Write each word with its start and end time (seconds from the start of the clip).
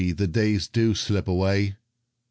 the 0.15 0.25
days 0.25 0.67
do 0.67 0.95
slip 0.95 1.27
away! 1.27 1.75